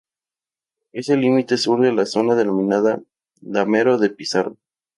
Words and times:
Es 0.93 1.09
el 1.09 1.21
límite 1.21 1.57
sur 1.57 1.79
de 1.79 1.91
la 1.93 2.07
zona 2.07 2.33
denominada 2.33 3.03
Damero 3.39 3.99
de 3.99 4.09
Pizarro. 4.09 4.57